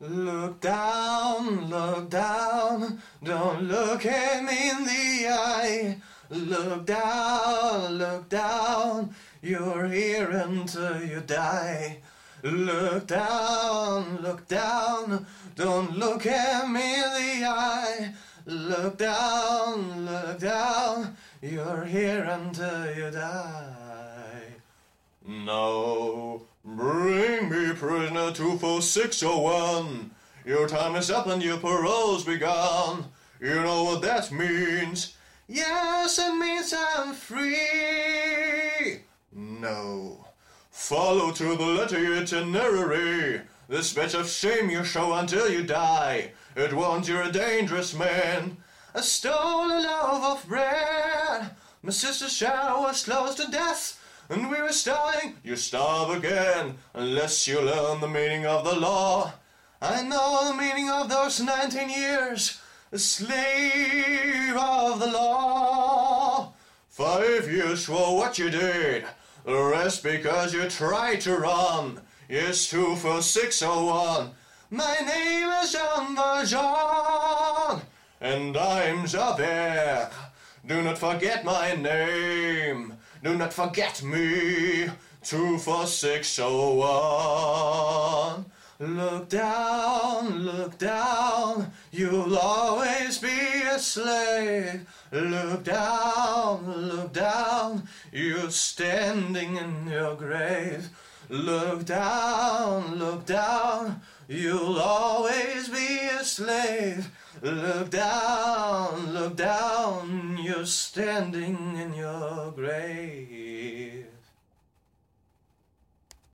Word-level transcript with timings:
Look 0.00 0.60
down, 0.60 1.70
look 1.70 2.10
down, 2.10 3.00
don't 3.22 3.62
look 3.62 4.04
me 4.04 4.70
in 4.70 4.84
the 4.84 5.28
eye. 5.30 5.98
Look 6.30 6.86
down, 6.86 7.98
look 7.98 8.28
down, 8.28 9.14
you're 9.40 9.86
here 9.86 10.30
until 10.30 11.00
you 11.00 11.20
die. 11.20 11.98
Look 12.42 13.06
down, 13.06 14.18
look 14.20 14.48
down, 14.48 15.26
don't 15.54 15.96
look 15.96 16.24
me 16.24 16.94
in 16.94 17.10
the 17.14 17.46
eye. 17.46 18.14
Look 18.46 18.98
down, 18.98 20.06
look 20.06 20.40
down, 20.40 21.16
you're 21.40 21.84
here 21.84 22.24
until 22.24 22.94
you 22.96 23.12
die. 23.12 24.54
Me 25.26 26.03
prisoner 27.74 28.32
24601. 28.32 30.10
Your 30.44 30.68
time 30.68 30.96
is 30.96 31.10
up 31.10 31.26
and 31.26 31.42
your 31.42 31.58
parole's 31.58 32.24
begun. 32.24 33.06
You 33.40 33.56
know 33.56 33.84
what 33.84 34.02
that 34.02 34.30
means. 34.30 35.16
Yes, 35.48 36.18
it 36.18 36.34
means 36.34 36.72
I'm 36.76 37.14
free. 37.14 39.00
No. 39.32 40.26
Follow 40.70 41.32
to 41.32 41.56
the 41.56 41.64
letter 41.64 42.00
your 42.00 42.18
itinerary. 42.18 43.42
This 43.68 43.92
bit 43.92 44.14
of 44.14 44.28
shame 44.28 44.70
you 44.70 44.84
show 44.84 45.14
until 45.14 45.48
you 45.48 45.62
die. 45.62 46.32
It 46.56 46.72
warns 46.72 47.08
you're 47.08 47.22
a 47.22 47.32
dangerous 47.32 47.94
man. 47.94 48.58
I 48.94 49.00
stole 49.00 49.70
a 49.70 49.80
loaf 49.80 50.24
of 50.24 50.48
bread. 50.48 51.50
My 51.82 51.90
sister's 51.90 52.32
shower 52.32 52.80
was 52.82 53.04
close 53.04 53.34
to 53.36 53.50
death. 53.50 54.00
And 54.30 54.50
we 54.50 54.62
were 54.62 54.72
starving, 54.72 55.36
you 55.44 55.54
starve 55.54 56.16
again, 56.16 56.78
unless 56.94 57.46
you 57.46 57.60
learn 57.60 58.00
the 58.00 58.08
meaning 58.08 58.46
of 58.46 58.64
the 58.64 58.74
law. 58.74 59.34
I 59.82 60.02
know 60.02 60.48
the 60.48 60.54
meaning 60.54 60.88
of 60.88 61.10
those 61.10 61.40
19 61.40 61.90
years, 61.90 62.58
a 62.90 62.98
slave 62.98 64.56
of 64.56 64.98
the 64.98 65.08
law. 65.08 66.54
Five 66.88 67.50
years 67.52 67.84
for 67.84 68.16
what 68.16 68.38
you 68.38 68.48
did, 68.48 69.04
the 69.44 69.62
rest 69.62 70.02
because 70.02 70.54
you 70.54 70.70
tried 70.70 71.20
to 71.22 71.36
run. 71.36 72.00
Yes, 72.26 72.70
two 72.70 72.96
for 72.96 73.20
601. 73.20 74.30
My 74.70 74.96
name 75.06 75.48
is 75.62 75.72
Jean 75.72 76.16
Valjean, 76.16 77.82
and 78.22 78.56
I'm 78.56 79.06
Javert. 79.06 80.12
Do 80.66 80.80
not 80.80 80.96
forget 80.96 81.44
my 81.44 81.74
name. 81.74 82.94
Do 83.24 83.34
not 83.38 83.54
forget 83.54 84.02
me. 84.02 84.86
Two 85.22 85.56
for 85.56 85.86
six 85.86 86.38
oh 86.42 86.74
one. 86.74 88.44
Look 88.78 89.30
down, 89.30 90.40
look 90.40 90.76
down. 90.76 91.72
You'll 91.90 92.36
always 92.36 93.16
be 93.16 93.62
a 93.62 93.78
slave. 93.78 94.86
Look 95.10 95.64
down, 95.64 96.70
look 96.70 97.14
down. 97.14 97.88
You're 98.12 98.50
standing 98.50 99.56
in 99.56 99.86
your 99.86 100.16
grave. 100.16 100.90
Look 101.30 101.86
down, 101.86 102.96
look 102.96 103.24
down. 103.24 104.02
You'll 104.28 104.78
always 104.78 105.70
be 105.70 105.93
slave. 106.34 107.12
Look 107.42 107.90
down, 107.90 109.12
look 109.12 109.36
down. 109.36 110.36
You're 110.42 110.66
standing 110.66 111.76
in 111.76 111.94
your 111.94 112.50
grave. 112.50 114.03